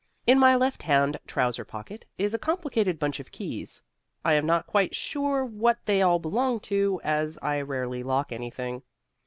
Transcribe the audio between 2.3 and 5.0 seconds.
a complicated bunch of keys. I am not quite